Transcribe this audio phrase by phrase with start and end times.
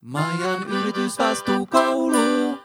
[0.00, 2.58] Majan yritysvastuukoulu.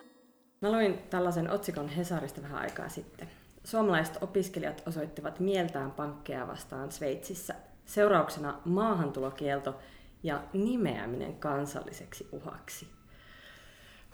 [0.61, 3.29] Mä luin tällaisen otsikon Hesarista vähän aikaa sitten.
[3.63, 7.55] Suomalaiset opiskelijat osoittivat mieltään pankkeja vastaan Sveitsissä.
[7.85, 9.79] Seurauksena maahantulokielto
[10.23, 12.87] ja nimeäminen kansalliseksi uhaksi.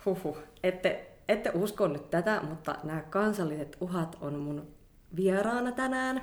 [0.04, 4.66] Huhhuh, ette, ette usko nyt tätä, mutta nämä kansalliset uhat on mun
[5.16, 6.22] vieraana tänään.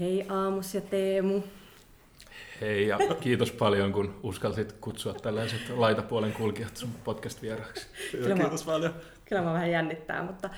[0.00, 1.42] Hei Aamus ja Teemu.
[2.60, 7.86] Hei ja kiitos paljon, kun uskalsit kutsua tällaiset laitapuolen kulkijat sun podcast-vieraaksi.
[8.10, 8.94] Kyllä mä- Kiitos paljon.
[9.24, 10.50] Kyllä mä vähän jännittää, mutta,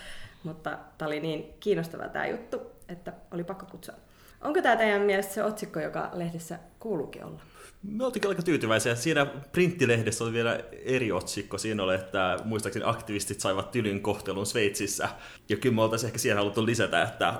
[0.43, 3.95] mutta tämä oli niin kiinnostava tämä juttu, että oli pakko kutsua.
[4.41, 7.41] Onko tämä teidän mielestä se otsikko, joka lehdessä kuuluukin olla?
[7.83, 8.95] Me oltiin aika tyytyväisiä.
[8.95, 11.59] Siinä printtilehdessä oli vielä eri otsikko.
[11.59, 15.09] Siinä oli, että muistaakseni aktivistit saivat tylyn kohtelun Sveitsissä.
[15.49, 17.35] Ja kyllä me oltaisiin ehkä siihen haluttu lisätä, että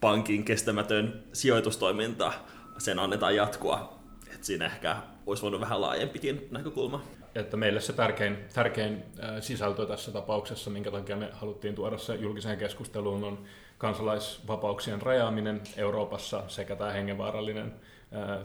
[0.00, 2.32] pankin kestämätön sijoitustoiminta,
[2.78, 3.98] sen annetaan jatkua.
[4.34, 7.02] Et siinä ehkä olisi voinut vähän laajempikin näkökulma.
[7.34, 12.14] Että meille se tärkein, tärkein äh, sisältö tässä tapauksessa, minkä takia me haluttiin tuoda se
[12.14, 13.44] julkiseen keskusteluun, on
[13.78, 17.74] kansalaisvapauksien rajaaminen Euroopassa sekä tämä hengenvaarallinen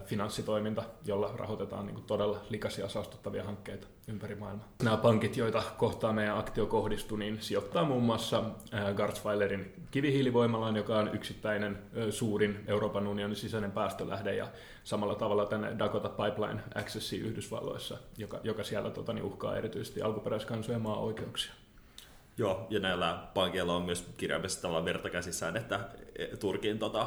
[0.04, 4.68] finanssitoiminta, jolla rahoitetaan niin todella likaisia saastuttavia hankkeita ympäri maailmaa.
[4.82, 8.42] Nämä pankit, joita kohtaa meidän aktio kohdistui, niin sijoittaa muun muassa
[8.94, 11.78] Garzweilerin kivihiilivoimalaan, joka on yksittäinen
[12.10, 14.46] suurin Euroopan unionin sisäinen päästölähde, ja
[14.84, 20.82] samalla tavalla tänne Dakota Pipeline Accessiin Yhdysvalloissa, joka, joka siellä tota, niin uhkaa erityisesti alkuperäiskansojen
[20.82, 21.52] maa-oikeuksia.
[22.38, 25.80] Joo, ja näillä pankeilla on myös kirjaimellisesti tavallaan verta käsissään, että
[26.40, 27.06] Turkin tota,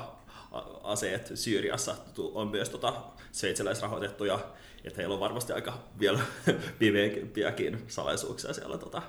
[0.84, 1.96] aseet Syyriassa
[2.34, 2.94] on myös tota,
[3.32, 4.40] sveitsiläisrahoitettuja,
[4.84, 6.20] että heillä on varmasti aika vielä
[6.80, 9.02] pimeämpiäkin salaisuuksia siellä tota,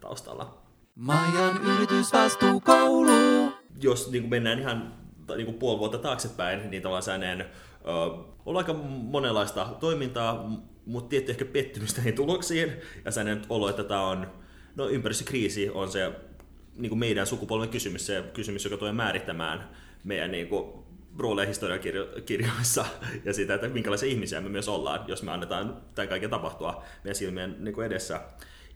[0.00, 0.58] taustalla.
[0.94, 3.52] Majan yritysvastuukoulu.
[3.80, 4.94] Jos niin kuin mennään ihan
[5.36, 7.44] niin kuin puoli vuotta taaksepäin, niin tavallaan ö,
[8.46, 10.50] on aika monenlaista toimintaa,
[10.86, 12.72] mutta tietty ehkä pettymystä niihin tuloksiin,
[13.04, 14.26] ja sellainen olo, että tämä on,
[14.76, 16.12] no ympäristökriisi on se
[16.76, 19.68] niin kuin meidän sukupolven kysymys, se kysymys, joka tulee määrittämään
[20.04, 20.84] meidän niin kuin,
[21.18, 22.84] rooleja historiakirjoissa
[23.24, 27.14] ja sitä, että minkälaisia ihmisiä me myös ollaan, jos me annetaan tämän kaiken tapahtua meidän
[27.14, 28.20] silmien niin kuin edessä.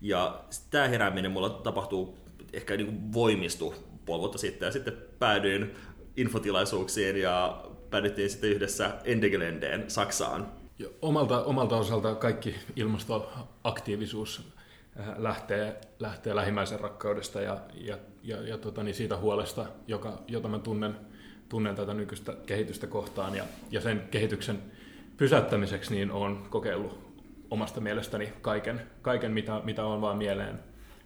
[0.01, 2.19] Ja tämä herääminen mulla tapahtuu
[2.53, 3.75] ehkä niin kuin voimistu
[4.05, 5.75] puoli vuotta sitten, ja sitten päädyin
[6.17, 10.53] infotilaisuuksiin ja päädyttiin sitten yhdessä Endegelendeen Saksaan.
[10.79, 14.49] Ja omalta, omalta osalta kaikki ilmastoaktiivisuus
[15.01, 20.49] äh, lähtee, lähtee lähimmäisen rakkaudesta ja, ja, ja, ja tota, niin siitä huolesta, joka, jota
[20.49, 20.97] mä tunnen,
[21.49, 23.35] tunnen tätä nykyistä kehitystä kohtaan.
[23.35, 24.59] Ja, ja sen kehityksen
[25.17, 27.09] pysäyttämiseksi niin olen kokeillut
[27.51, 30.59] omasta mielestäni kaiken, kaiken mitä, mitä on vaan mieleen,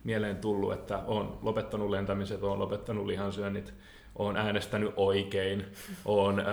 [0.04, 3.74] mieleen tullut, että olen lopettanut lentämiset, olen lopettanut lihansyönnit,
[4.14, 5.64] olen äänestänyt oikein,
[6.04, 6.46] olen äh,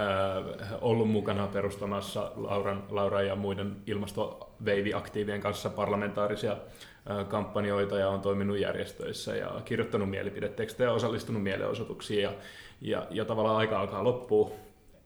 [0.81, 8.59] ollut mukana perustamassa Lauran, Lauran ja muiden ilmastoveiviaktiivien kanssa parlamentaarisia äh, kampanjoita ja olen toiminut
[8.59, 12.33] järjestöissä ja kirjoittanut mielipidetekstejä ja osallistunut mielenosoituksiin ja,
[12.81, 14.51] ja, ja tavallaan aika alkaa loppua,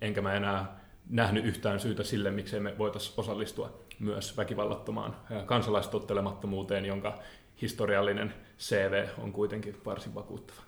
[0.01, 0.79] enkä mä enää
[1.09, 7.19] nähnyt yhtään syytä sille, miksei me voitaisiin osallistua myös väkivallattomaan kansalaistottelemattomuuteen, jonka
[7.61, 10.61] historiallinen CV on kuitenkin varsin vakuuttava.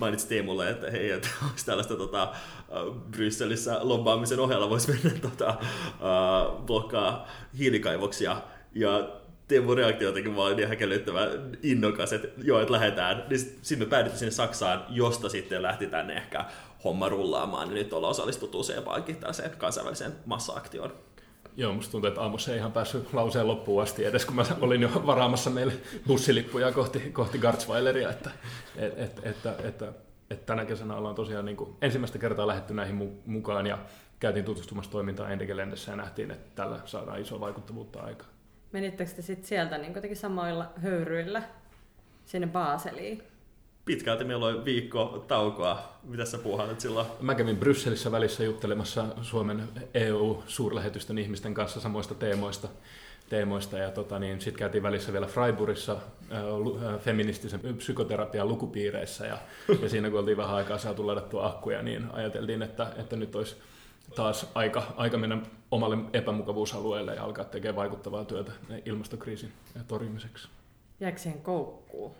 [0.00, 2.32] Mainitsit Teemulle, että hei, että onko tällaista tota,
[3.10, 5.54] Brysselissä lobbaamisen ohella voisi mennä tota,
[6.66, 7.28] blokkaa
[7.58, 8.42] hiilikaivoksia.
[8.74, 9.17] Ja
[9.48, 11.28] Teemun reaktio jotenkin vaan niin häkellyttävän
[11.62, 13.24] innokas, että joo, että lähdetään.
[13.28, 16.44] Niin sit- sitten me päädyttiin sinne Saksaan, josta sitten lähti tänne ehkä
[16.84, 17.68] homma rullaamaan.
[17.68, 20.92] Ja nyt ollaan osallistuttu useampaankin tällaiseen kansainväliseen massa-aktioon.
[21.56, 24.82] Joo, musta tuntuu, että aamussa ei ihan päässyt lauseen loppuun asti edes, kun mä olin
[24.82, 25.72] jo varaamassa meille
[26.06, 28.30] bussilippuja kohti, kohti Garzweileria, että,
[28.76, 29.92] et, et, että, että,
[30.30, 33.78] että tänä kesänä ollaan tosiaan niin kuin ensimmäistä kertaa lähdetty näihin mu- mukaan ja
[34.20, 38.30] käytiin tutustumassa toimintaan Endegelendessä ja nähtiin, että tällä saadaan isoa vaikuttavuutta aikaan.
[38.72, 41.42] Menittekö te sitten sieltä niin kuitenkin samoilla höyryillä
[42.26, 43.22] sinne Baseliin?
[43.84, 45.98] Pitkälti meillä oli viikko taukoa.
[46.04, 47.06] Mitä sä puuhailet silloin?
[47.20, 52.68] Mä kävin Brysselissä välissä juttelemassa Suomen EU-suurlähetystön ihmisten kanssa samoista teemoista.
[53.28, 59.38] teemoista ja tota, niin, sitten käytiin välissä vielä Freiburgissa äh, feministisen psykoterapian lukupiireissä ja,
[59.82, 63.56] ja siinä kun oltiin vähän aikaa saatu ladattua akkuja, niin ajateltiin, että, että nyt olisi
[64.14, 65.38] taas aika, aika mennä
[65.70, 68.52] omalle epämukavuusalueelle ja alkaa tekemään vaikuttavaa työtä
[68.84, 69.52] ilmastokriisin
[69.88, 70.48] torjumiseksi.
[71.00, 72.14] Jääkö siihen koukkuun?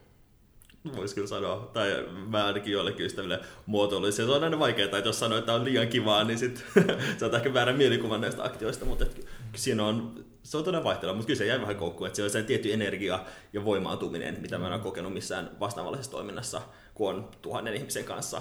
[0.97, 4.27] Voisi kyllä sanoa, tai mä ainakin joillekin ystäville muotoilisin.
[4.27, 6.65] Se on aina vaikeaa, että jos sanoo, että on liian kivaa, niin sit
[7.19, 9.27] saat ehkä väärän mielikuvan näistä aktioista, mutta et,
[9.57, 12.31] siinä on, se on todella vaihtelua, mutta kyllä se jäi vähän koukkuun, että se on
[12.31, 16.63] se tietty energia ja voimaantuminen, mitä mä en ole kokenut missään vastaavallisessa toiminnassa,
[16.95, 18.41] kun on tuhannen ihmisen kanssa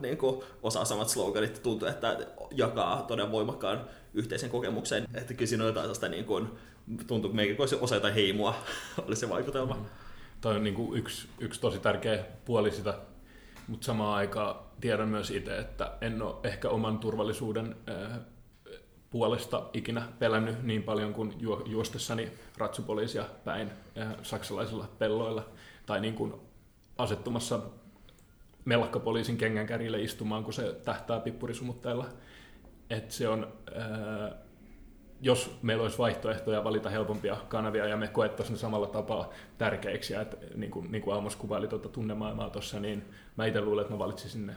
[0.00, 2.18] niin kuin osaa samat sloganit, tuntuu, että
[2.50, 3.84] jakaa todella voimakkaan
[4.14, 5.04] yhteisen kokemuksen.
[5.14, 6.48] Että kyllä siinä on jotain sellaista niin kuin,
[7.06, 8.54] tuntuu, että meikin osa jotain heimoa,
[9.06, 9.74] oli se vaikutelma.
[9.74, 9.84] Mm.
[10.40, 12.98] Toi on niin kuin yksi, yksi tosi tärkeä puoli sitä,
[13.68, 18.18] mutta samaan aikaan tiedän myös itse, että en ole ehkä oman turvallisuuden äh,
[19.10, 25.48] puolesta ikinä pelännyt niin paljon kuin ju- juostessani ratsupoliisia päin äh, saksalaisilla pelloilla
[25.86, 26.34] tai niin kuin
[26.98, 27.60] asettumassa
[28.64, 32.08] melkkapoliisin kengänkärille istumaan, kun se tähtää pippurisumutteella.
[32.90, 34.32] Et se on, ää,
[35.20, 40.36] jos meillä olisi vaihtoehtoja valita helpompia kanavia ja me koettaisiin ne samalla tapaa tärkeiksi, että
[40.54, 43.04] niin kuin, niin kuin Amos kuvaili tuota tunnemaailmaa tuossa, niin
[43.36, 44.54] mä itse luulen, että mä valitsisin ne,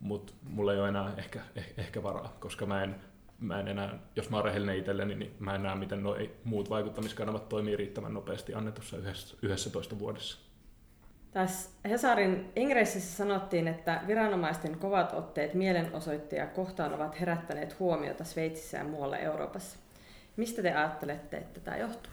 [0.00, 2.96] mutta mulla ei ole enää ehkä, eh, ehkä varaa, koska mä en,
[3.40, 6.70] mä en enää, jos mä oon rehellinen itselleni, niin mä en näe, miten nuo muut
[6.70, 8.96] vaikuttamiskanavat toimii riittävän nopeasti annetussa
[9.42, 10.49] 11 vuodessa.
[11.32, 18.84] Tässä Hesarin ingressissä sanottiin, että viranomaisten kovat otteet mielenosoittajia kohtaan ovat herättäneet huomiota Sveitsissä ja
[18.84, 19.78] muualla Euroopassa.
[20.36, 22.12] Mistä te ajattelette, että tämä johtuu?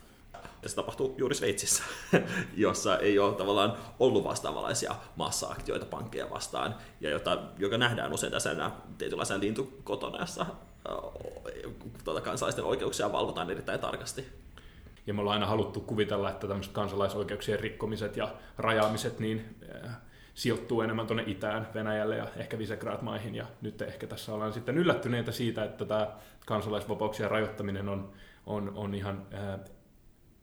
[0.64, 1.84] Ja se tapahtuu juuri Sveitsissä,
[2.56, 8.72] jossa ei ole tavallaan ollut vastaavanlaisia massa-aktioita pankkeja vastaan, ja jota, joka nähdään usein tässä
[8.98, 10.46] tietynlaisena lintukotona, jossa
[12.04, 14.46] tuota, kansalaisten oikeuksia valvotaan erittäin tarkasti.
[15.07, 19.56] Ja me ollaan aina haluttu kuvitella, että tämmöiset kansalaisoikeuksien rikkomiset ja rajaamiset niin
[19.86, 19.98] äh,
[20.33, 23.36] sijoittuu enemmän tuonne itään, Venäjälle ja ehkä Visegrad-maihin.
[23.36, 26.07] Ja nyt ehkä tässä ollaan sitten yllättyneitä siitä, että tämä
[26.45, 28.12] kansalaisvapauksien rajoittaminen on,
[28.45, 29.59] on, on ihan äh,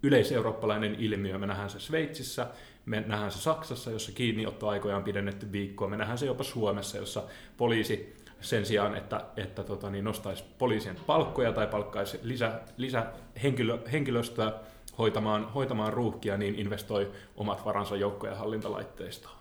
[0.03, 1.39] yleiseurooppalainen ilmiö.
[1.39, 2.47] Me nähdään se Sveitsissä,
[2.87, 5.89] me nähdään se Saksassa, jossa kiinniottoaikoja on pidennetty viikkoa.
[5.89, 7.23] Me nähdään se jopa Suomessa, jossa
[7.57, 13.07] poliisi sen sijaan, että, että tota, niin nostaisi poliisien palkkoja tai palkkaisi lisä, lisä
[13.43, 14.53] henkilö, henkilöstöä
[14.99, 19.35] hoitamaan, hoitamaan ruuhkia, niin investoi omat varansa joukkojen hallintalaitteistoon.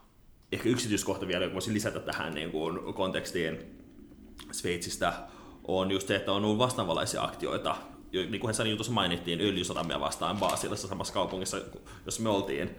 [0.51, 3.59] Ehkä yksityiskohta vielä, joka voisi lisätä tähän niin kuin kontekstiin
[4.51, 5.13] Sveitsistä,
[5.67, 7.75] on just se, että on ollut vastaavanlaisia aktioita,
[8.11, 11.57] niin kuin Hessan jutussa mainittiin, öljysatamia vastaan Basilassa samassa kaupungissa,
[12.05, 12.69] jossa me oltiin,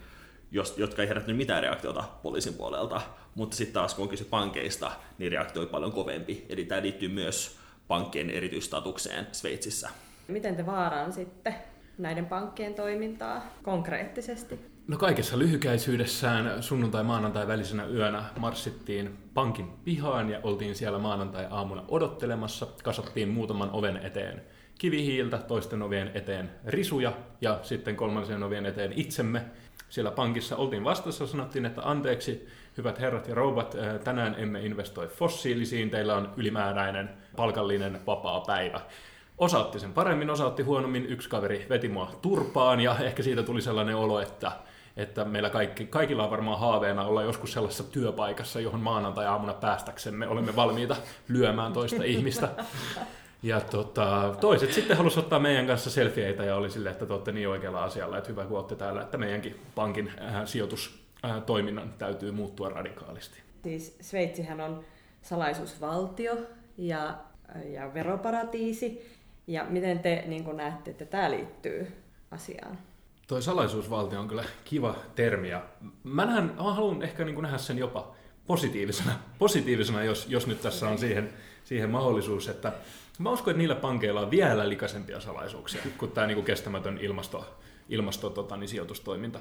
[0.76, 3.00] jotka ei herättänyt mitään reaktiota poliisin puolelta,
[3.34, 6.46] mutta sitten taas kun on kyse pankeista, niin reaktio on paljon kovempi.
[6.48, 7.56] Eli tämä liittyy myös
[7.88, 9.90] pankkien erityistatukseen Sveitsissä.
[10.28, 11.54] Miten te vaaraan sitten
[11.98, 14.60] näiden pankkien toimintaa konkreettisesti?
[14.88, 22.66] No kaikessa lyhykäisyydessään sunnuntai-maanantai välisenä yönä marssittiin pankin pihaan ja oltiin siellä maanantai-aamuna odottelemassa.
[22.82, 24.42] Kasattiin muutaman oven eteen
[24.78, 29.44] kivihiiltä, toisten ovien eteen risuja ja sitten kolmansien ovien eteen itsemme
[29.94, 35.06] siellä pankissa oltiin vastassa, sanottiin, että anteeksi, hyvät herrat ja rouvat, eh, tänään emme investoi
[35.08, 38.80] fossiilisiin, teillä on ylimääräinen palkallinen vapaa päivä.
[39.38, 43.96] Osaatti sen paremmin, osaatti huonommin, yksi kaveri veti mua turpaan ja ehkä siitä tuli sellainen
[43.96, 44.52] olo, että,
[44.96, 50.56] että meillä kaikki, kaikilla on varmaan haaveena olla joskus sellaisessa työpaikassa, johon maanantai-aamuna päästäksemme olemme
[50.56, 50.96] valmiita
[51.28, 52.48] lyömään toista ihmistä.
[53.44, 57.32] Ja tota, toiset sitten halusivat ottaa meidän kanssa selfieitä ja oli silleen, että te olette
[57.32, 62.30] niin oikealla asialla, että hyvä kun olette täällä, että meidänkin pankin äh, sijoitustoiminnan äh, täytyy
[62.30, 63.38] muuttua radikaalisti.
[63.62, 64.84] Siis Sveitsihän on
[65.22, 66.36] salaisuusvaltio
[66.78, 67.14] ja,
[67.64, 69.14] ja veroparatiisi.
[69.46, 71.92] Ja miten te niin näette, että tämä liittyy
[72.30, 72.78] asiaan?
[73.26, 75.62] Toi salaisuusvaltio on kyllä kiva termi ja
[76.04, 78.14] mä, näen, mä haluan ehkä niin nähdä sen jopa
[78.46, 81.32] positiivisena, positiivisena jos, jos nyt tässä on siihen,
[81.64, 82.72] siihen mahdollisuus, että
[83.18, 87.44] Mä uskon, että niillä pankeilla on vielä likaisempia salaisuuksia kuin tämä niin kuin kestämätön ilmasto,
[87.88, 89.40] ilmasto tota, niin sijoitustoiminta.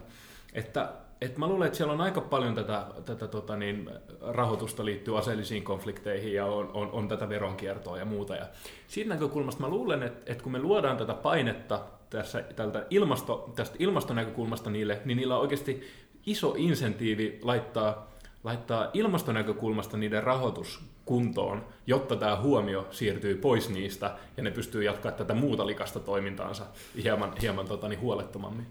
[0.53, 3.89] Että, et mä luulen, että siellä on aika paljon tätä, tätä tota, niin,
[4.21, 8.35] rahoitusta liittyy aseellisiin konflikteihin ja on, on, on tätä veronkiertoa ja muuta.
[8.35, 8.45] Ja
[8.87, 13.75] siitä näkökulmasta mä luulen, että, että kun me luodaan tätä painetta tässä, tältä ilmasto, tästä
[13.79, 15.83] ilmastonäkökulmasta niille, niin niillä on oikeasti
[16.25, 18.11] iso insentiivi laittaa,
[18.43, 25.17] laittaa ilmastonäkökulmasta niiden rahoitus kuntoon, jotta tämä huomio siirtyy pois niistä ja ne pystyy jatkamaan
[25.17, 26.63] tätä muuta likasta toimintaansa
[27.03, 28.67] hieman, hieman tota, niin huolettomammin.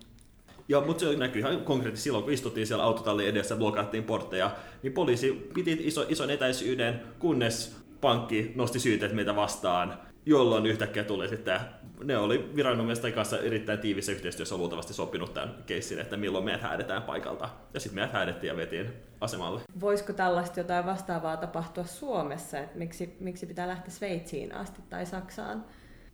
[0.69, 4.51] Ja, mutta se näkyy ihan konkreettisesti silloin, kun istuttiin siellä autotallin edessä, blokattiin portteja,
[4.83, 11.29] niin poliisi piti iso, ison etäisyyden, kunnes pankki nosti syytet meitä vastaan, jolloin yhtäkkiä tuli
[11.29, 11.61] sitten,
[12.05, 17.03] ne oli viranomaisten kanssa erittäin tiivissä yhteistyössä luultavasti sopinut tämän keissin, että milloin meidät häädetään
[17.03, 17.49] paikalta.
[17.75, 19.61] Ja sitten meidät häädettiin ja vetiin asemalle.
[19.81, 25.65] Voisiko tällaista jotain vastaavaa tapahtua Suomessa, että miksi, miksi pitää lähteä Sveitsiin asti tai Saksaan?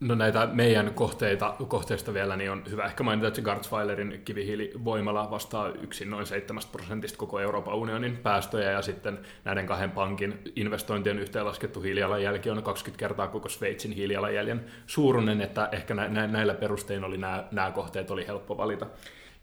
[0.00, 5.68] No näitä meidän kohteita, kohteista vielä niin on hyvä ehkä mainita, että Garzweilerin kivihiilivoimala vastaa
[5.68, 11.80] yksin noin 7 prosentista koko Euroopan unionin päästöjä ja sitten näiden kahden pankin investointien yhteenlaskettu
[11.80, 17.44] hiilijalanjälki on 20 kertaa koko Sveitsin hiilijalanjäljen suuruinen, että ehkä nä- näillä perustein oli nämä,
[17.52, 18.86] nämä kohteet oli helppo valita.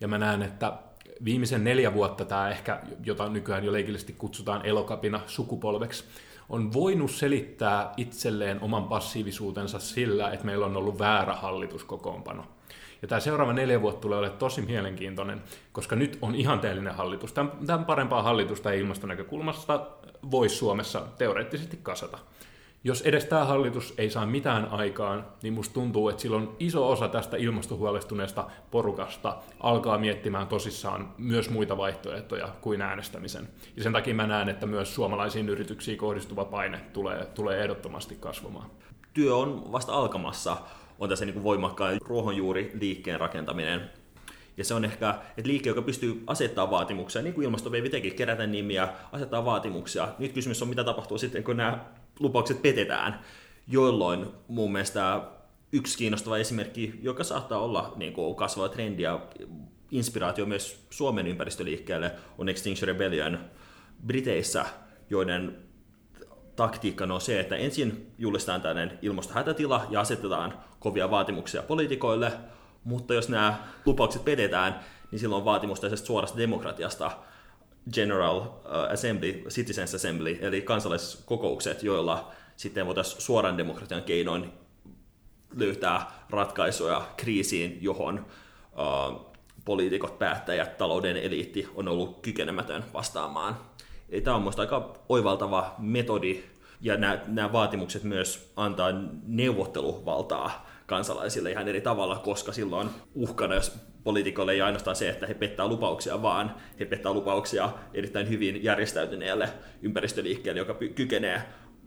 [0.02, 0.74] Ja mä näen, että
[1.26, 6.04] viimeisen neljä vuotta tämä ehkä, jota nykyään jo leikillisesti kutsutaan elokapina sukupolveksi,
[6.50, 12.46] on voinut selittää itselleen oman passiivisuutensa sillä, että meillä on ollut väärä hallituskokoonpano.
[13.02, 17.34] Ja tämä seuraava neljä vuotta tulee olemaan tosi mielenkiintoinen, koska nyt on ihanteellinen hallitus.
[17.34, 19.88] Tämän parempaa hallitusta ilmastonäkökulmasta
[20.32, 22.18] voisi Suomessa teoreettisesti kasata
[22.88, 27.08] jos edes tämä hallitus ei saa mitään aikaan, niin musta tuntuu, että silloin iso osa
[27.08, 33.48] tästä ilmastohuolestuneesta porukasta alkaa miettimään tosissaan myös muita vaihtoehtoja kuin äänestämisen.
[33.78, 38.70] Ja sen takia mä näen, että myös suomalaisiin yrityksiin kohdistuva paine tulee, tulee ehdottomasti kasvamaan.
[39.14, 40.58] Työ on vasta alkamassa,
[41.00, 43.90] on tässä niin voimakkaan ruohonjuuriliikkeen rakentaminen.
[44.58, 48.48] Ja se on ehkä, että liike, joka pystyy asettamaan vaatimuksia, niin kuin ilmastoveivi teki, kerätä
[48.48, 50.08] nimiä, asettaa vaatimuksia.
[50.20, 51.86] Nyt kysymys on, mitä tapahtuu sitten, kun nämä
[52.20, 53.20] lupaukset petetään,
[53.68, 55.22] jolloin mun mielestä
[55.72, 59.28] yksi kiinnostava esimerkki, joka saattaa olla niin kuin kasvava trendi ja
[59.92, 63.40] inspiraatio myös Suomen ympäristöliikkeelle, on Extinction Rebellion
[64.06, 64.66] Briteissä,
[65.10, 65.58] joiden
[66.56, 72.32] taktiikka on se, että ensin julistetaan tällainen ilmastohätätila ja asetetaan kovia vaatimuksia poliitikoille,
[72.84, 74.80] mutta jos nämä lupaukset pedetään,
[75.12, 77.12] niin silloin on vaatimus tällaisesta suorasta demokratiasta,
[77.94, 78.48] General uh,
[78.94, 84.52] Assembly, Citizens Assembly, eli kansalaiskokoukset, joilla sitten voitaisiin suoran demokratian keinoin
[85.56, 88.26] löytää ratkaisuja kriisiin, johon
[88.72, 93.58] uh, poliitikot, päättäjät, talouden eliitti on ollut kykenemätön vastaamaan.
[94.10, 96.44] Eli tämä on minusta aika oivaltava metodi,
[96.82, 98.90] ja nämä, nämä vaatimukset myös antaa
[99.28, 105.34] neuvotteluvaltaa kansalaisille ihan eri tavalla, koska silloin uhkana, jos poliitikoille ei ainoastaan se, että he
[105.34, 109.50] pettää lupauksia, vaan he pettää lupauksia erittäin hyvin järjestäytyneelle
[109.82, 111.42] ympäristöliikkeelle, joka kykenee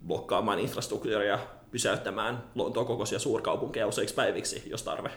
[0.07, 1.39] blokkaamaan infrastruktuuria,
[1.71, 5.11] pysäyttämään Lontoon kokoisia suurkaupunkeja useiksi päiviksi, jos tarve.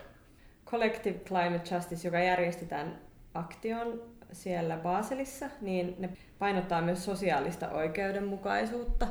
[0.65, 3.01] Collective Climate Justice, joka järjestetään
[3.33, 6.09] aktion siellä Baselissa, niin ne
[6.39, 9.07] painottaa myös sosiaalista oikeudenmukaisuutta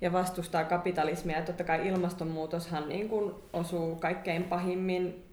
[0.00, 1.36] ja vastustaa kapitalismia.
[1.36, 5.24] Ja totta kai ilmastonmuutoshan niin kuin osuu kaikkein pahimmin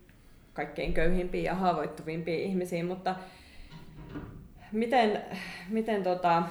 [0.54, 3.16] kaikkein köyhimpiin ja haavoittuvimpiin ihmisiin, mutta
[4.72, 5.22] miten,
[5.70, 6.44] miten, tota,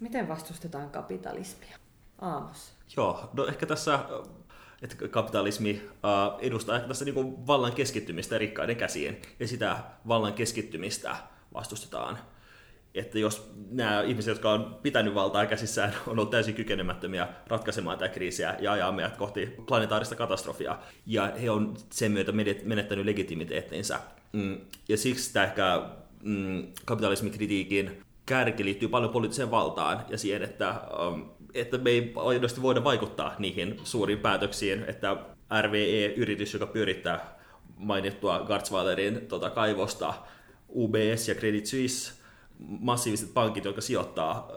[0.00, 1.76] miten vastustetaan kapitalismia?
[2.20, 2.72] Aamos.
[2.96, 3.98] Joo, no ehkä tässä
[4.82, 11.16] että kapitalismi uh, edustaa ehkä tässä niin vallan keskittymistä rikkaiden käsiin, ja sitä vallan keskittymistä
[11.54, 12.18] vastustetaan
[12.94, 18.14] että jos nämä ihmiset, jotka on pitänyt valtaa käsissään, on ollut täysin kykenemättömiä ratkaisemaan tätä
[18.14, 22.32] kriisiä ja ajaa meidät kohti planetaarista katastrofia, ja he on sen myötä
[22.64, 24.00] menettänyt legitimiteettinsä.
[24.32, 25.82] Mm, ja siksi tämä ehkä
[26.22, 30.74] mm, kapitalismikritiikin kärki liittyy paljon poliittiseen valtaan ja siihen, että,
[31.06, 35.16] um, että me ei aidosti voida vaikuttaa niihin suuriin päätöksiin, että
[35.62, 37.38] RVE-yritys, joka pyörittää
[37.76, 40.14] mainittua Garzweilerin tota, kaivosta,
[40.68, 42.17] UBS ja Credit Suisse
[42.58, 44.52] massiiviset pankit, jotka sijoittaa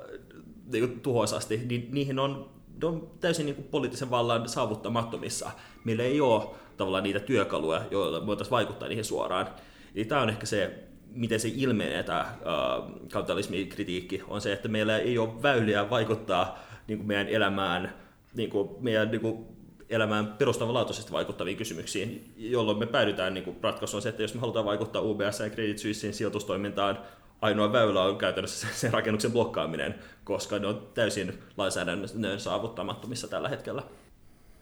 [0.72, 2.50] niin tuhoisasti, niin niihin on,
[2.82, 5.52] ne on täysin niin poliittisen vallan saavuttamattomissa.
[5.84, 6.44] Meillä ei ole
[6.78, 9.48] tavallaan niitä työkaluja, joilla voitaisiin vaikuttaa niihin suoraan.
[9.96, 12.36] Eli tämä on ehkä se, miten se ilmenee tämä äh,
[13.12, 17.94] kapitalismikritiikki, on se, että meillä ei ole väyliä vaikuttaa niin kuin meidän elämään,
[18.34, 19.46] niin kuin meidän niin kuin
[19.90, 25.02] elämään perustavanlaatuisesti vaikuttaviin kysymyksiin, jolloin me päädytään niin ratkaisuun se, että jos me halutaan vaikuttaa
[25.02, 27.00] UBS ja Credit Suissein sijoitustoimintaan,
[27.42, 33.50] ainoa väylä on käytännössä se, se rakennuksen blokkaaminen, koska ne on täysin lainsäädännön saavuttamattomissa tällä
[33.50, 33.84] hetkellä.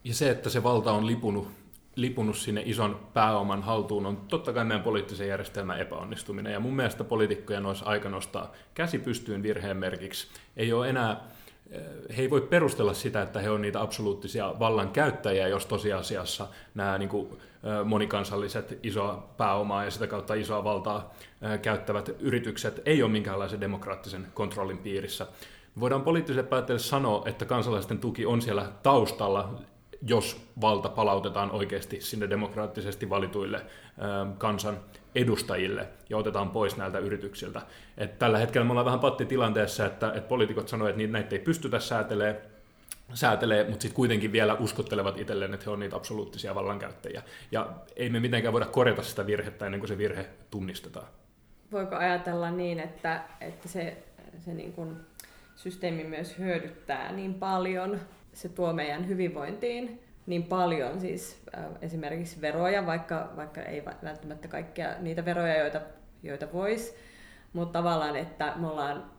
[0.03, 1.47] Ja se, että se valta on lipunut,
[1.95, 6.53] lipunut sinne ison pääoman haltuun, on totta kai meidän poliittisen järjestelmän epäonnistuminen.
[6.53, 10.27] Ja mun mielestä poliitikkojen olisi aika nostaa käsi pystyyn virheen merkiksi.
[10.57, 11.21] Ei ole enää
[12.17, 17.09] he ei voi perustella sitä, että he ovat niitä absoluuttisia vallankäyttäjiä, jos tosiasiassa nämä niin
[17.09, 23.11] kuin, eh, monikansalliset isoa pääomaa ja sitä kautta isoa valtaa eh, käyttävät yritykset ei ole
[23.11, 25.27] minkäänlaisen demokraattisen kontrollin piirissä.
[25.79, 29.53] Voidaan poliittiselle päättäjille sanoa, että kansalaisten tuki on siellä taustalla
[30.07, 33.61] jos valta palautetaan oikeasti sinne demokraattisesti valituille
[34.37, 34.79] kansan
[35.15, 37.61] edustajille ja otetaan pois näiltä yrityksiltä.
[37.97, 41.79] Et tällä hetkellä me ollaan vähän pattitilanteessa, että, että poliitikot sanoivat, että näitä ei pystytä
[41.79, 42.37] säätelemään,
[43.13, 47.23] säätelee, mutta sitten kuitenkin vielä uskottelevat itselleen, että he ovat niitä absoluuttisia vallankäyttäjiä.
[47.51, 51.07] Ja ei me mitenkään voida korjata sitä virhettä ennen kuin se virhe tunnistetaan.
[51.71, 53.97] Voiko ajatella niin, että, että se,
[54.37, 54.97] se niin kuin
[55.55, 57.99] systeemi myös hyödyttää niin paljon
[58.39, 64.95] se tuo meidän hyvinvointiin niin paljon siis äh, esimerkiksi veroja, vaikka, vaikka ei välttämättä kaikkia
[64.99, 65.81] niitä veroja, joita,
[66.23, 66.95] joita voisi,
[67.53, 69.11] mutta tavallaan, että me ollaan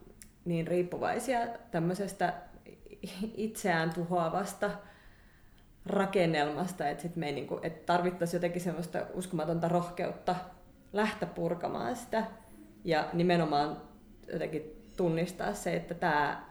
[0.44, 1.38] niin riippuvaisia
[1.70, 2.32] tämmöisestä
[3.36, 4.70] itseään tuhoavasta
[5.86, 10.36] rakennelmasta, että sit me ei niinku, että tarvittaisiin jotenkin semmoista uskomatonta rohkeutta
[10.92, 12.24] lähteä purkamaan sitä
[12.84, 13.82] Ja nimenomaan
[14.32, 16.44] jotenkin tunnistaa se, että tämä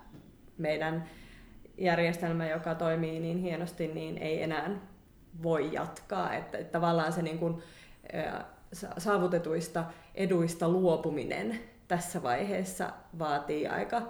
[0.58, 1.10] meidän
[1.80, 4.70] järjestelmä, joka toimii niin hienosti, niin ei enää
[5.44, 6.34] voi jatkaa.
[6.34, 7.64] Että, että tavallaan se niin kuin,
[8.98, 14.02] saavutetuista eduista luopuminen tässä vaiheessa vaatii aika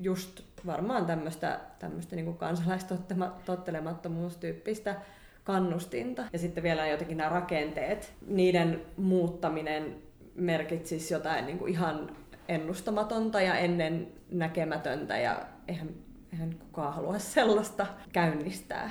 [0.00, 4.96] just varmaan tämmöistä, tämmöistä niin kansalaistottelemattomuustyyppistä
[5.44, 6.24] kannustinta.
[6.32, 9.96] Ja sitten vielä jotenkin nämä rakenteet, niiden muuttaminen
[10.34, 12.16] merkitsisi jotain niin kuin ihan
[12.48, 15.88] ennustamatonta ja ennen näkemätöntä ja eihän,
[16.32, 18.90] eihän kukaan halua sellaista käynnistää.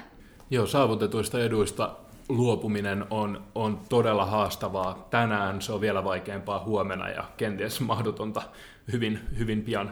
[0.50, 1.96] Joo, saavutetuista eduista
[2.30, 5.08] luopuminen on, on todella haastavaa.
[5.10, 8.42] Tänään se on vielä vaikeampaa huomenna ja kenties mahdotonta
[8.92, 9.92] hyvin, hyvin pian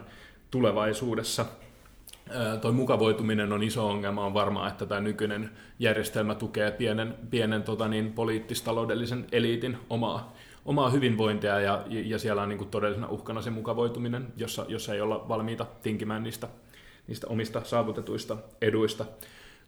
[0.52, 1.46] tulevaisuudessa.
[2.62, 4.26] Tuo mukavoituminen on iso ongelma.
[4.26, 5.50] On varmaa, että tämä nykyinen
[5.80, 10.34] järjestelmä tukee pienen, pienen tota niin, poliittistaloudellisen eliitin omaa,
[10.66, 15.02] omaa hyvinvointia ja, ja siellä on niin kuin todellisena uhkana se mukavoituminen, jossa, jossa ei
[15.02, 16.48] olla valmiita tinkimään niistä,
[17.08, 19.06] niistä omista saavutetuista eduista.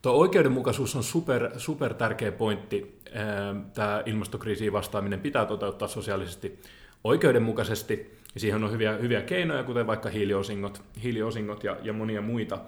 [0.02, 3.00] Tuo oikeudenmukaisuus on super, super tärkeä pointti.
[3.74, 6.60] Tämä ilmastokriisiin vastaaminen pitää toteuttaa sosiaalisesti
[7.04, 12.60] oikeudenmukaisesti, siihen on hyviä, hyviä keinoja, kuten vaikka hiiliosingot, hiiliosingot ja, ja monia muita.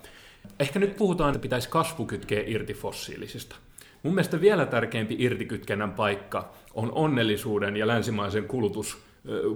[0.60, 3.56] Ehkä nyt puhutaan, että pitäisi kasvu kytkeä irti fossiilisista.
[4.04, 8.98] Mun mielestä vielä tärkeämpi irtikytkennän paikka on onnellisuuden ja länsimaisen kulutus,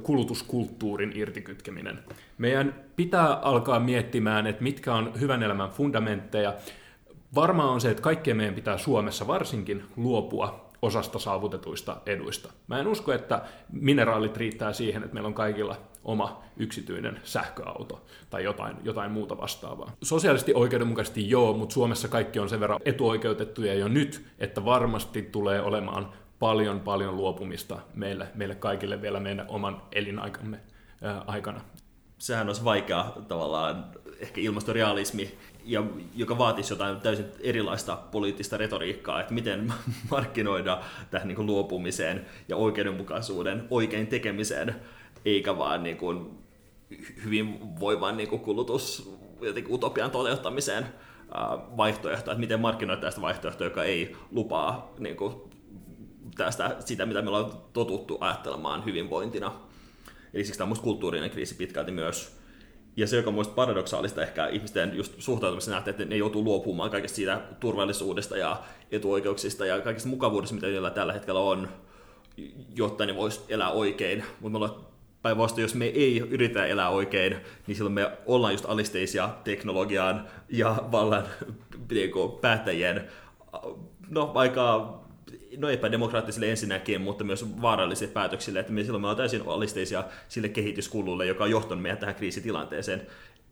[0.04, 2.00] kulutuskulttuurin irtikytkeminen.
[2.38, 6.54] Meidän pitää alkaa miettimään, että mitkä on hyvän elämän fundamentteja,
[7.36, 12.50] Varmaa on se, että kaikkien meidän pitää Suomessa varsinkin luopua osasta saavutetuista eduista.
[12.68, 13.42] Mä en usko, että
[13.72, 19.92] mineraalit riittää siihen, että meillä on kaikilla oma yksityinen sähköauto tai jotain, jotain muuta vastaavaa.
[20.04, 25.62] Sosiaalisesti oikeudenmukaisesti joo, mutta Suomessa kaikki on sen verran etuoikeutettuja jo nyt, että varmasti tulee
[25.62, 26.10] olemaan
[26.44, 30.60] paljon paljon luopumista meille, meille kaikille vielä meidän oman elinaikamme
[31.02, 31.62] ää, aikana.
[32.18, 33.86] Sehän olisi vaikea tavallaan
[34.20, 35.84] ehkä ilmastorealismi ja
[36.16, 39.74] joka vaatisi jotain täysin erilaista poliittista retoriikkaa, että miten
[40.12, 40.82] markkinoida
[41.12, 44.76] tähän niin kuin luopumiseen ja oikeudenmukaisuuden oikein tekemiseen,
[45.26, 46.30] eikä vaan niin kuin
[47.24, 50.86] hyvinvoivan niin kuin kulutus jotenkin utopian toteuttamiseen
[51.78, 55.54] vaihtoehto, että miten markkinoida tästä vaihtoehtoa, joka ei lupaa niin kuin
[56.38, 59.52] tästä, sitä, mitä me ollaan totuttu ajattelemaan hyvinvointina.
[60.34, 62.44] Eli siksi tämä on kulttuurinen kriisi pitkälti myös,
[62.98, 66.90] ja se, joka on mielestäni paradoksaalista ehkä ihmisten just suhtautumisessa nähdä, että ne joutuu luopumaan
[66.90, 71.70] kaikesta siitä turvallisuudesta ja etuoikeuksista ja kaikista mukavuudesta, mitä niillä tällä hetkellä on,
[72.76, 74.24] jotta ne vois elää oikein.
[74.40, 74.70] Mutta me
[75.22, 80.76] päinvastoin, jos me ei yritä elää oikein, niin silloin me ollaan just alisteisia teknologiaan ja
[80.92, 81.24] vallan
[81.88, 83.08] niin päättäjien
[84.10, 84.94] no, aika
[85.58, 90.50] no epädemokraattisille ensinnäkin, mutta myös vaarallisille päätöksille, että me silloin me ollaan täysin alisteisia sille
[90.50, 93.08] kehityskululle, joka on johtanut meidän tähän kriisitilanteeseen,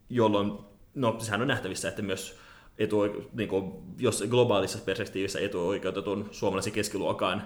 [0.09, 0.53] jolloin,
[0.95, 2.37] no sehän on nähtävissä, että myös
[2.77, 7.43] etu, niin kuin, jos globaalissa perspektiivissä etuoikeutetun suomalaisen keskiluokan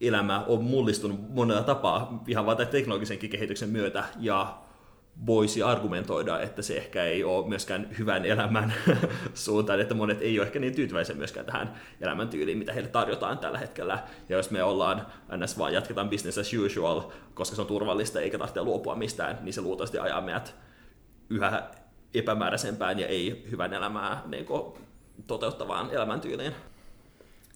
[0.00, 4.58] elämä on mullistunut monella tapaa ihan vain teknologisenkin kehityksen myötä, ja
[5.26, 8.74] voisi argumentoida, että se ehkä ei ole myöskään hyvän elämän
[9.34, 13.58] suuntaan, että monet ei ole ehkä niin tyytyväisiä myöskään tähän elämäntyyliin, mitä heille tarjotaan tällä
[13.58, 13.98] hetkellä.
[14.28, 15.58] Ja jos me ollaan ns.
[15.58, 17.02] vaan jatketaan business as usual,
[17.34, 20.54] koska se on turvallista eikä tarvitse luopua mistään, niin se luultavasti ajaa meidät
[21.30, 21.62] yhä
[22.14, 24.74] epämääräisempään ja ei hyvän elämää niin kuin,
[25.26, 26.54] toteuttavaan elämäntyyliin.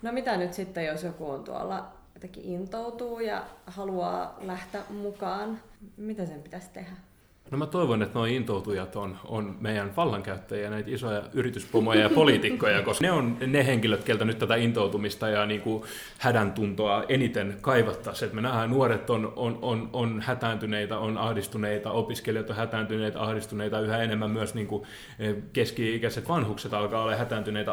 [0.03, 5.61] No mitä nyt sitten, jos joku on tuolla jotenkin intoutuu ja haluaa lähteä mukaan,
[5.97, 7.08] mitä sen pitäisi tehdä?
[7.51, 12.83] No mä toivon, että nuo intoutujat on, on meidän vallankäyttäjiä, näitä isoja yrityspomoja ja poliitikkoja,
[12.83, 15.85] koska ne on ne henkilöt, keltä nyt tätä intoutumista ja niin kuin
[16.19, 18.27] hädäntuntoa eniten kaivattaisiin.
[18.27, 23.81] Että me nähdään, nuoret on, on, on, on hätääntyneitä, on ahdistuneita, opiskelijat on hätääntyneitä, ahdistuneita,
[23.81, 24.87] yhä enemmän myös niin kuin
[25.19, 27.73] eh, keski-ikäiset vanhukset alkaa olla hätääntyneitä,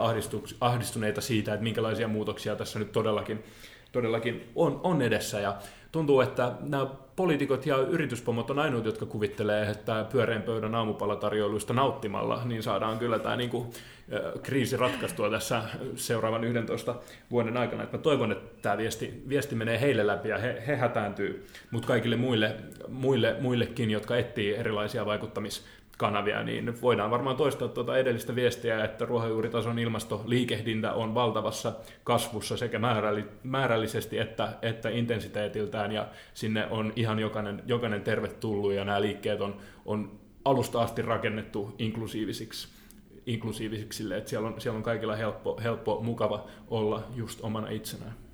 [0.61, 3.43] ahdistuneita siitä, että minkälaisia muutoksia tässä nyt todellakin,
[3.91, 5.39] todellakin on, on edessä.
[5.39, 5.55] Ja
[5.95, 12.41] tuntuu, että nämä poliitikot ja yrityspomot on ainoat, jotka kuvittelee, että pyöreän pöydän aamupalatarjoiluista nauttimalla,
[12.45, 13.67] niin saadaan kyllä tämä niin kuin,
[14.43, 15.63] kriisi ratkaistua tässä
[15.95, 16.95] seuraavan 11
[17.31, 17.83] vuoden aikana.
[17.83, 21.87] Että mä toivon, että tämä viesti, viesti menee heille läpi ja he, he hätääntyy, mutta
[21.87, 22.55] kaikille muille,
[22.89, 25.65] muille, muillekin, jotka etsii erilaisia vaikuttamis
[25.97, 32.79] kanavia, niin voidaan varmaan toistaa tuota edellistä viestiä, että ruohonjuuritason ilmastoliikehdintä on valtavassa kasvussa sekä
[33.43, 39.57] määrällisesti että, että intensiteetiltään, ja sinne on ihan jokainen, jokainen tervetullut, ja nämä liikkeet on,
[39.85, 42.67] on alusta asti rakennettu inklusiivisiksi,
[43.25, 48.24] inklusiivisiksi sille, että siellä on, siellä on kaikilla helppo, helppo, mukava olla just omana itsenään.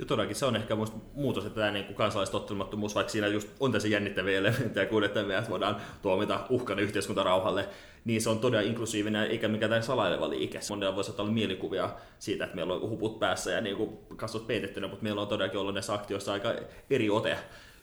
[0.00, 0.76] Ja todellakin se on ehkä
[1.14, 5.42] muutos, että tämä niin kansalaistottelemattomuus, vaikka siinä just on tässä jännittäviä elementtejä, kun että me
[5.50, 7.68] voidaan tuomita uhkana yhteiskuntarauhalle,
[8.04, 10.60] niin se on todella inklusiivinen eikä mikään salaileva liike.
[10.70, 14.88] Monella voisi olla mielikuvia siitä, että meillä on huput päässä ja niin kuin kasvot peitettynä,
[14.88, 16.54] mutta meillä on todellakin ollut näissä aktioissa aika
[16.90, 17.38] eri ote,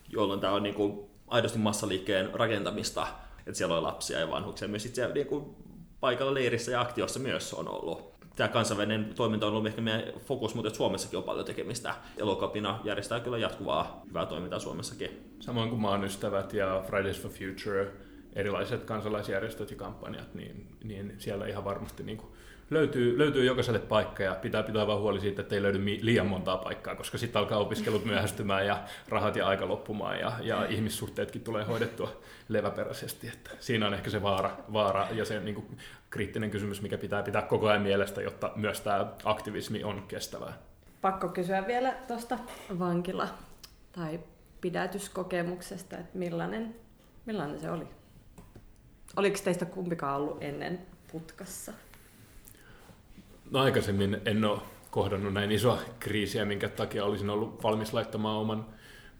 [0.08, 3.06] jolloin tämä on niin kuin aidosti massaliikkeen rakentamista,
[3.38, 5.44] että siellä on lapsia ja vanhuksia myös itse niin kuin
[6.00, 8.17] paikalla leirissä ja aktiossa myös on ollut.
[8.38, 11.94] Tämä kansainvälinen toiminta on ollut ehkä meidän fokus, mutta Suomessakin on paljon tekemistä.
[12.16, 15.10] Elokapina järjestää kyllä jatkuvaa hyvää toimintaa Suomessakin.
[15.40, 17.90] Samoin kuin maan ystävät ja Fridays for Future,
[18.32, 22.28] erilaiset kansalaisjärjestöt ja kampanjat, niin, niin siellä ihan varmasti niin kuin
[22.70, 26.56] löytyy, löytyy jokaiselle paikka ja pitää pitää vaan huoli siitä, että ei löydy liian montaa
[26.56, 31.64] paikkaa, koska sitten alkaa opiskelut myöhästymään ja rahat ja aika loppumaan ja, ja ihmissuhteetkin tulee
[31.64, 33.28] hoidettua leväperäisesti.
[33.28, 35.78] Että siinä on ehkä se vaara, vaara ja se niin kuin,
[36.10, 40.58] kriittinen kysymys, mikä pitää pitää koko ajan mielestä, jotta myös tämä aktivismi on kestävää.
[41.00, 42.38] Pakko kysyä vielä tuosta
[42.78, 43.28] vankila-
[43.92, 44.20] tai
[44.60, 46.74] pidätyskokemuksesta, että millainen,
[47.26, 47.86] millainen se oli?
[49.16, 51.72] Oliko teistä kumpikaan ollut ennen putkassa?
[53.50, 58.66] No aikaisemmin en ole kohdannut näin isoa kriisiä, minkä takia olisin ollut valmis laittamaan oman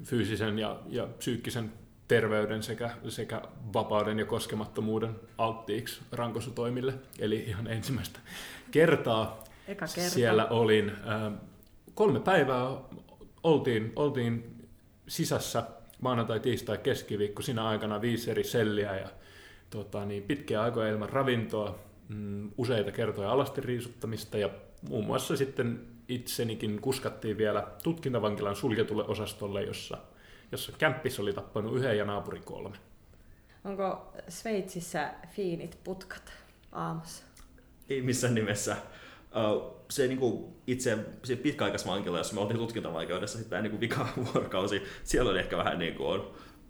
[0.05, 1.73] fyysisen ja, ja psyykkisen
[2.09, 3.43] terveyden sekä, sekä
[3.73, 6.95] vapauden ja koskemattomuuden alttiiksi rankosutoimille.
[7.19, 8.21] Eli ihan ensimmäistä
[8.71, 10.11] kertaa Eka kerta.
[10.11, 10.91] siellä olin.
[10.91, 11.33] Äh,
[11.95, 12.77] kolme päivää
[13.43, 14.65] oltiin, oltiin
[15.09, 15.63] sisässä
[16.01, 17.43] maanantai, tiistai, keskiviikko.
[17.43, 19.09] Siinä aikana viisi eri selliä ja
[19.71, 24.51] tota, niin, pitkiä aikoja ilman ravintoa, mm, useita kertoja alasti riisuttamista ja
[24.89, 29.99] muun muassa sitten itsenikin kuskattiin vielä tutkintavankilan suljetulle osastolle, jossa,
[30.53, 32.77] jossa kämppis oli tappanut yhden ja naapuri kolme.
[33.65, 36.33] Onko Sveitsissä fiinit putkat
[36.73, 37.25] aamussa?
[37.89, 38.77] Ei missään nimessä.
[39.91, 45.31] Se niin kuin itse se pitkäaikaisvankila, jossa me oltiin tutkintavaikeudessa sitten niin vika vuorokausi, siellä
[45.31, 46.23] oli ehkä vähän niin kuin,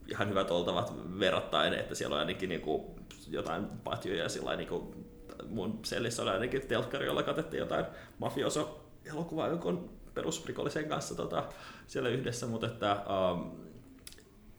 [0.09, 2.83] ihan hyvät oltavat verrattain, että siellä on ainakin niin kuin
[3.29, 5.07] jotain patjoja sillä niin kuin
[5.49, 7.85] mun sellissä oli ainakin telkkari, jolla katettiin jotain
[8.19, 11.45] mafioso-elokuvaa jonkun perusrikollisen kanssa tota,
[11.87, 12.97] siellä yhdessä, mutta että
[13.33, 13.68] um,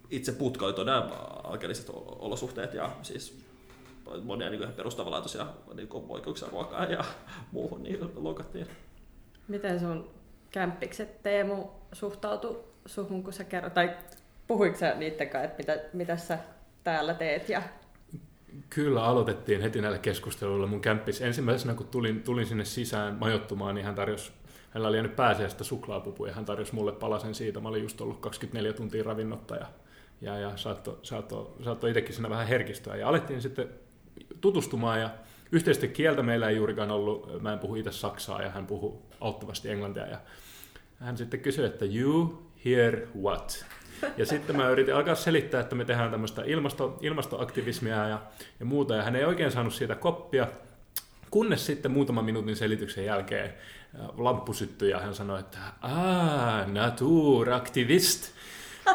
[0.09, 3.39] itse putka oli todella alkeelliset olosuhteet ja siis
[4.23, 7.03] monia niin perustavanlaatuisia niin oikeuksia ruokaa ja
[7.51, 8.67] muuhun niin loukattiin.
[9.47, 10.09] Miten sun
[10.51, 13.97] kämppikset Teemu suhtautui suhun, kun sä kerroit, tai
[14.47, 16.39] puhuiko sä niiden kanssa, että mitä, mitä sä
[16.83, 17.61] täällä teet ja
[18.69, 20.67] Kyllä aloitettiin heti näillä keskusteluilla.
[20.67, 24.31] Mun kämppis ensimmäisenä, kun tulin, tulin sinne sisään majoittumaan, niin hän tarjosi,
[24.69, 27.59] hänellä oli jäänyt pääsiäistä suklaapupua ja hän tarjosi mulle palasen siitä.
[27.59, 29.55] Mä olin just ollut 24 tuntia ravinnotta
[30.21, 32.95] ja, ja, saattoi saatto, saatto itsekin siinä vähän herkistyä.
[32.95, 33.69] Ja alettiin sitten
[34.41, 35.09] tutustumaan ja
[35.51, 37.41] yhteistä kieltä meillä ei juurikaan ollut.
[37.41, 40.07] Mä en puhu itse saksaa ja hän puhuu auttavasti englantia.
[40.07, 40.17] Ja
[40.99, 43.65] hän sitten kysyi, että you hear what?
[44.17, 48.21] Ja sitten mä yritin alkaa selittää, että me tehdään tämmöistä ilmasto, ilmastoaktivismia ja,
[48.59, 50.47] ja muuta, ja hän ei oikein saanut siitä koppia,
[51.31, 53.53] kunnes sitten muutaman minuutin selityksen jälkeen
[54.17, 58.31] lamppu syttyi ja hän sanoi, että ah, naturaktivist.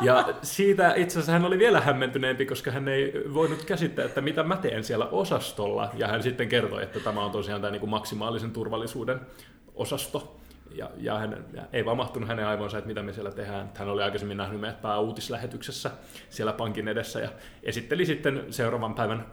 [0.01, 4.43] Ja siitä itse asiassa hän oli vielä hämmentyneempi, koska hän ei voinut käsittää, että mitä
[4.43, 5.91] mä teen siellä osastolla.
[5.95, 9.21] Ja hän sitten kertoi, että tämä on tosiaan tämä niin kuin maksimaalisen turvallisuuden
[9.75, 10.41] osasto
[10.75, 13.71] ja, ja hän ei vaan mahtunut hänen aivoinsa, että mitä me siellä tehdään.
[13.75, 15.91] Hän oli aikaisemmin nähnyt meidät pääuutislähetyksessä
[16.31, 17.29] siellä pankin edessä ja
[17.63, 19.27] esitteli sitten seuraavan päivän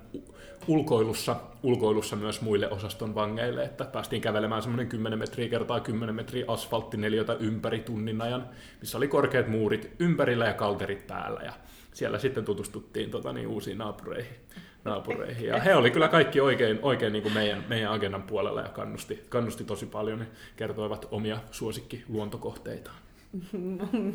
[0.67, 6.45] ulkoilussa, ulkoilussa myös muille osaston vangeille, että päästiin kävelemään semmoinen 10 metriä kertaa 10 metriä
[6.47, 11.41] asfalttineliötä ympäri tunnin ajan, missä oli korkeat muurit ympärillä ja kalterit päällä.
[11.41, 11.54] Ja
[11.93, 14.36] siellä sitten tutustuttiin tota, niin, uusiin naapureihin
[14.84, 15.47] naapureihin.
[15.47, 19.26] Ja he oli kyllä kaikki oikein, oikein niin kuin meidän, meidän agendan puolella ja kannusti,
[19.30, 20.19] kannusti tosi paljon.
[20.19, 22.97] Ne kertoivat omia suosikkiluontokohteitaan.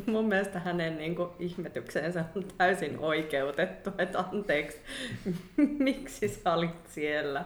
[0.05, 4.77] Mun mielestä hänen niin kuin, ihmetykseensä on täysin oikeutettu, että anteeksi,
[5.79, 7.45] miksi sä olit siellä?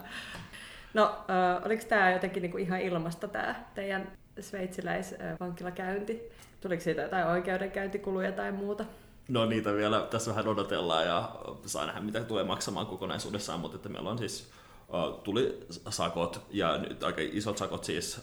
[0.94, 6.22] No, äh, oliko tämä jotenkin niin kuin ihan ilmasta tämä teidän sveitsiläisvankilakäynti?
[6.62, 8.86] Tuliko siitä jotain oikeudenkäyntikuluja tai muuta?
[9.28, 13.90] No niitä vielä tässä vähän odotellaan ja saa nähdä mitä tulee maksamaan kokonaisuudessaan, mutta että
[13.90, 14.52] meillä on siis
[14.90, 18.22] uh, tuli sakot ja nyt aika isot sakot siis,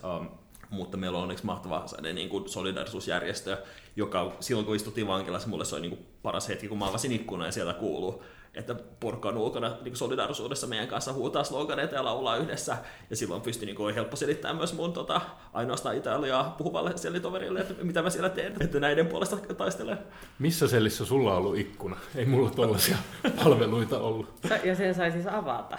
[0.71, 3.63] mutta meillä on onneksi mahtava niin kuin solidarisuusjärjestö,
[3.97, 7.13] joka silloin kun istuttiin vankilassa, mulle se oli niin kuin paras hetki, kun mä avasin
[7.13, 8.23] ikkuna ja sieltä kuuluu
[8.55, 12.77] että porukka on ulkona niin solidaarisuudessa meidän kanssa huutaa sloganeita ja laulaa yhdessä.
[13.11, 15.21] Ja silloin pystyi niin kuin, helppo selittää myös mun tota,
[15.53, 19.99] ainoastaan Italiaa puhuvalle sellitoverille, että mitä mä siellä teen, että näiden puolesta taistelen.
[20.39, 21.97] Missä sellissä sulla on ollut ikkuna?
[22.15, 22.97] Ei mulla tällaisia
[23.45, 24.29] palveluita ollut.
[24.65, 25.79] Ja sen sai siis avata?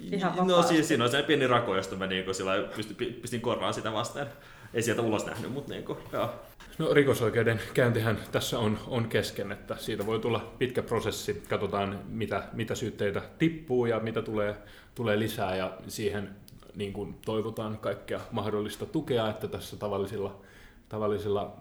[0.00, 3.74] Ihan no siis siinä on se pieni rako, josta mä niin sillä pystin, pistin korvaan
[3.74, 4.26] sitä vasten.
[4.74, 6.30] ei sieltä ulos nähnyt, mutta niin kuin, joo.
[6.78, 11.42] No rikosoikeuden käyntihän tässä on, on kesken, että siitä voi tulla pitkä prosessi.
[11.48, 14.56] Katsotaan, mitä, mitä syytteitä tippuu ja mitä tulee,
[14.94, 16.30] tulee lisää ja siihen
[16.74, 20.40] niin kuin toivotaan kaikkea mahdollista tukea, että tässä tavallisilla,
[20.88, 21.56] tavallisilla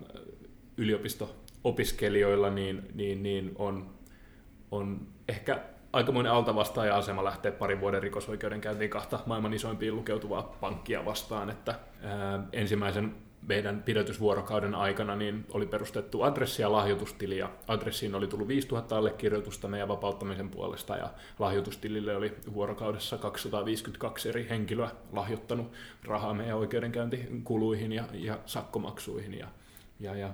[0.77, 3.89] yliopisto-opiskelijoilla niin, niin, niin on,
[4.71, 5.59] on ehkä
[5.93, 11.79] aikamoinen altavastaaja asema lähteä parin vuoden rikosoikeudenkäyntiin kahta maailman isoimpia lukeutuvaa pankkia vastaan, että
[12.53, 13.15] ensimmäisen
[13.47, 19.67] meidän pidätysvuorokauden aikana niin oli perustettu adressi- ja lahjoitustili, ja adressiin oli tullut 5000 allekirjoitusta
[19.67, 25.71] meidän vapauttamisen puolesta, ja lahjoitustilille oli vuorokaudessa 252 eri henkilöä lahjoittanut
[26.03, 29.47] rahaa meidän oikeudenkäyntikuluihin ja, ja sakkomaksuihin, ja,
[29.99, 30.29] ja, ja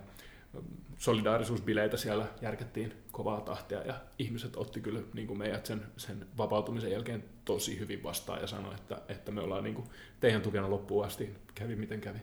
[1.05, 6.91] solidaarisuusbileitä siellä järkettiin kovaa tahtia ja ihmiset otti kyllä niin kuin meidät sen, sen vapautumisen
[6.91, 9.87] jälkeen tosi hyvin vastaan ja sanoi, että, että me ollaan niin kuin
[10.19, 12.17] teidän tukena loppuun asti, kävi miten kävi.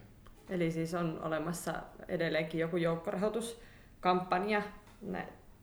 [0.48, 1.74] Eli siis on olemassa
[2.08, 4.62] edelleenkin joku joukkorahoituskampanja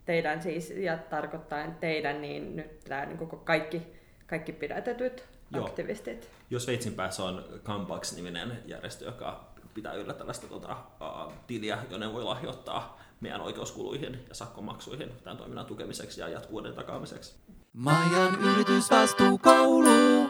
[0.06, 3.82] teidän siis, ja tarkoittaa teidän, niin nyt tämä niin koko kaikki,
[4.28, 5.66] kaikki pidätetyt Joo.
[5.66, 6.30] aktivistit.
[6.50, 12.24] Jos Sveitsin päässä on Campax-niminen järjestö, joka pitää yllä tällaista tota, uh, tiliä, jonne voi
[12.24, 17.36] lahjoittaa meidän oikeuskuluihin ja sakkomaksuihin tämän toiminnan tukemiseksi ja jatkuvuuden takaamiseksi.
[17.74, 20.30] Majan yritysvastuukoulu.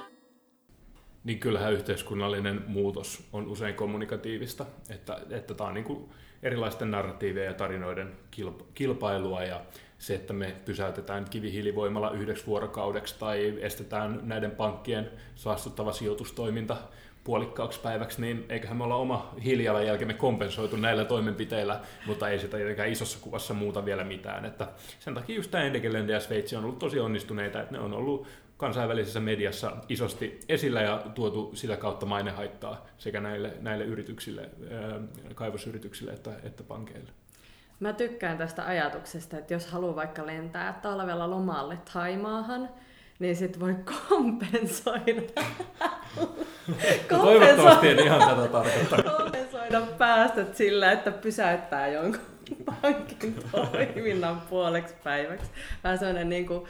[1.23, 6.09] Niin kyllähän yhteiskunnallinen muutos on usein kommunikatiivista, että, että tämä on niin kuin
[6.43, 8.17] erilaisten narratiivien ja tarinoiden
[8.73, 9.61] kilpailua ja
[9.97, 16.77] se, että me pysäytetään kivihiilivoimalla yhdeksi vuorokaudeksi tai estetään näiden pankkien saastuttava sijoitustoiminta
[17.23, 22.89] puolikkaaksi päiväksi, niin eiköhän me olla oma hiilijalanjälkemme kompensoitu näillä toimenpiteillä, mutta ei sitä tietenkään
[22.89, 24.45] isossa kuvassa muuta vielä mitään.
[24.45, 24.67] Että
[24.99, 28.27] sen takia just tämä Endegelände ja Sveitsi on ollut tosi onnistuneita, että ne on ollut
[28.57, 34.49] kansainvälisessä mediassa isosti esillä ja tuotu sitä kautta mainehaittaa sekä näille, näille yrityksille,
[35.35, 37.11] kaivosyrityksille että, että pankeille.
[37.79, 42.69] Mä tykkään tästä ajatuksesta, että jos haluaa vaikka lentää talvella lomalle Taimaahan,
[43.19, 43.75] niin sit voi
[44.09, 45.21] kompensoida.
[47.09, 49.03] Toivottavasti en ihan tätä tarkoittaa.
[49.17, 52.21] Kompensoida päästöt sillä, että pysäyttää jonkun
[52.65, 55.51] pankin toiminnan puoleksi päiväksi.
[55.83, 56.67] Vähän sellainen niin kuin, uh,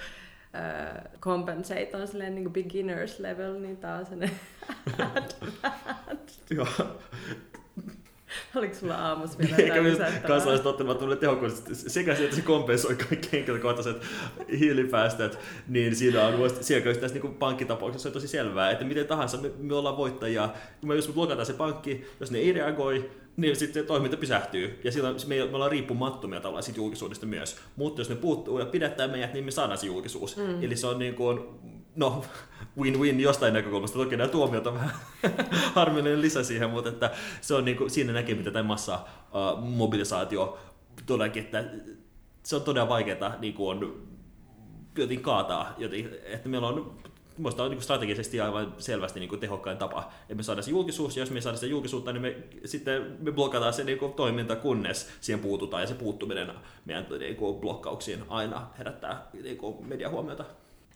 [1.19, 4.39] compensate on silleen niin kuin beginners level, niin tää on sellainen.
[6.49, 6.67] Joo,
[8.55, 12.95] Oliko sulla aamussa vielä Eikä myös kansalaiset ottamaan tuolle tehokkuudesta sekä se, että se kompensoi
[12.95, 13.97] kaikki henkilökohtaiset
[14.59, 19.51] hiilipäästöt, niin siinä on siellä tässä niin pankkitapauksessa on tosi selvää, että miten tahansa me,
[19.57, 20.49] me ollaan voittajia.
[20.79, 24.79] Kun me jos me blokataan se pankki, jos ne ei reagoi, niin sitten toiminta pysähtyy.
[24.83, 27.57] Ja silloin me, me ollaan riippumattomia tavallaan siitä julkisuudesta myös.
[27.75, 30.37] Mutta jos ne puuttuu ja pidättää meidät, niin me saadaan se julkisuus.
[30.37, 30.63] Mm.
[30.63, 31.39] Eli se on niin kuin,
[31.95, 32.25] no,
[32.77, 33.99] win-win jostain näkökulmasta.
[33.99, 34.91] Toki nämä tuomiot on vähän
[35.75, 39.63] harmillinen lisä siihen, mutta että se on niin kuin, siinä näkee, mitä tämä massa uh,
[39.63, 40.59] mobilisaatio
[41.05, 41.63] todellakin, että
[42.43, 44.07] se on todella vaikeaa niin kuin on,
[44.97, 46.99] jotenkin kaataa, joten, että meillä on
[47.39, 51.17] Minusta on niin strategisesti aivan selvästi niin kuin tehokkain tapa, että me saadaan se julkisuus,
[51.17, 54.55] ja jos me saadaan se julkisuutta, niin me sitten me blokataan se niin kuin, toiminta,
[54.55, 56.51] kunnes siihen puututaan, ja se puuttuminen
[56.85, 60.45] meidän niin kuin, blokkauksiin aina herättää niin kuin, mediahuomiota.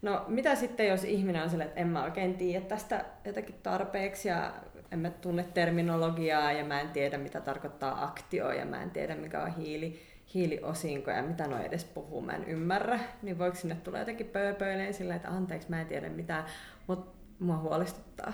[0.04, 4.28] No mitä sitten, jos ihminen on sille, että en mä oikein tiedä tästä jotakin tarpeeksi
[4.28, 4.54] ja
[4.92, 9.16] en mä tunne terminologiaa ja mä en tiedä mitä tarkoittaa aktio ja mä en tiedä
[9.16, 10.00] mikä on hiili,
[10.34, 14.94] hiiliosinko ja mitä no edes puhuu, mä en ymmärrä, niin voiko sinne tulla jotenkin pööpöileen
[14.94, 16.46] sillä, että anteeksi mä en tiedä mitään,
[16.88, 18.34] mutta mua huolestuttaa.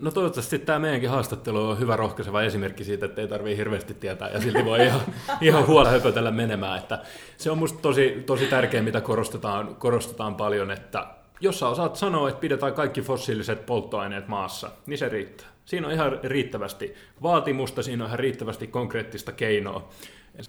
[0.00, 4.30] No toivottavasti tämä meidänkin haastattelu on hyvä rohkaiseva esimerkki siitä, että ei tarvitse hirveästi tietää
[4.30, 5.00] ja silti voi ihan,
[5.40, 6.78] ihan huolella höpötellä menemään.
[6.78, 7.02] Että
[7.36, 11.06] se on minusta tosi, tosi tärkeää, mitä korostetaan, korostetaan paljon, että
[11.40, 15.46] jos sä osaat sanoa, että pidetään kaikki fossiiliset polttoaineet maassa, niin se riittää.
[15.64, 19.88] Siinä on ihan riittävästi vaatimusta, siinä on ihan riittävästi konkreettista keinoa.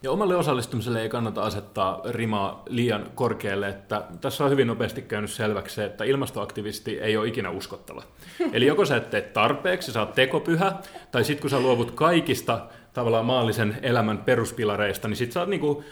[0.04, 5.32] Ja omalle osallistumiselle ei kannata asettaa rimaa liian korkealle, että tässä on hyvin nopeasti käynyt
[5.32, 8.04] selväksi se, että ilmastoaktivisti ei ole ikinä uskottava.
[8.54, 10.74] Eli joko sä et tee tarpeeksi, sä oot tekopyhä,
[11.12, 15.84] tai sitten kun sä luovut kaikista tavallaan maallisen elämän peruspilareista, niin sit sä oot niinku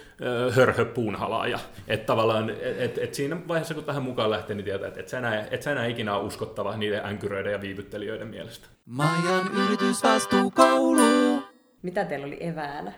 [0.51, 1.59] hörhö puunhalaaja.
[1.87, 5.17] Että tavallaan, et, et siinä vaiheessa kun tähän mukaan lähtee, niin tietää, että et sä,
[5.17, 8.67] enää, et sä enää ikinä ole uskottava niiden änkyröiden ja viivyttelijöiden mielestä.
[8.85, 11.43] Majan yritysvastuukoulu.
[11.81, 12.93] Mitä teillä oli eväänä?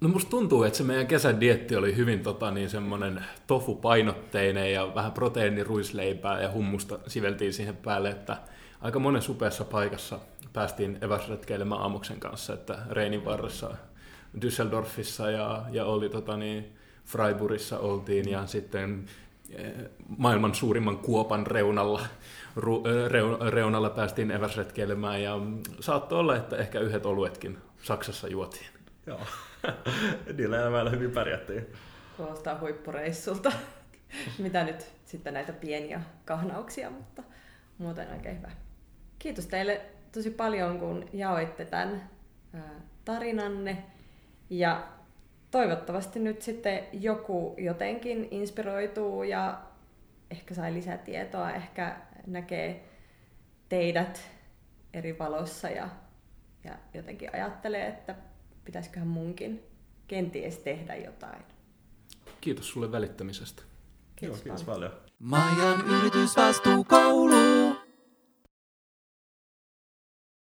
[0.00, 4.94] No musta tuntuu, että se meidän kesän dietti oli hyvin tota, niin semmoinen tofu-painotteinen ja
[4.94, 8.36] vähän proteiiniruisleipää ja hummusta siveltiin siihen päälle, että
[8.80, 10.18] aika monen supeassa paikassa
[10.52, 13.70] päästiin eväsretkeilemään aamuksen kanssa, että Reinin varressa
[14.40, 19.04] Düsseldorfissa ja, ja oli tota, niin, Freiburgissa oltiin ja sitten
[19.50, 19.72] eh,
[20.18, 22.00] maailman suurimman kuopan reunalla,
[22.56, 25.38] ru, eh, reunalla päästiin eväsretkeilemään ja
[25.80, 28.77] saattoi olla, että ehkä yhdet oluetkin Saksassa juotiin.
[29.08, 29.20] Joo.
[30.36, 31.66] Niillä elämällä hyvin pärjättiin.
[32.16, 33.52] Kuulostaa huippureissulta.
[34.38, 37.22] Mitä nyt sitten näitä pieniä kahnauksia, mutta
[37.78, 38.50] muuten oikein hyvä.
[39.18, 39.80] Kiitos teille
[40.12, 42.10] tosi paljon, kun jaoitte tämän
[43.04, 43.82] tarinanne.
[44.50, 44.88] Ja
[45.50, 49.60] toivottavasti nyt sitten joku jotenkin inspiroituu ja
[50.30, 52.84] ehkä sai lisää tietoa, ehkä näkee
[53.68, 54.30] teidät
[54.92, 55.88] eri valossa ja,
[56.64, 58.14] ja jotenkin ajattelee, että
[58.68, 59.62] pitäisiköhän munkin
[60.08, 61.42] kenties tehdä jotain.
[62.40, 63.62] Kiitos sulle välittämisestä.
[64.16, 64.92] Kiitos, Joo, kiitos paljon.
[65.18, 67.77] Majan yritysvastuukoulu.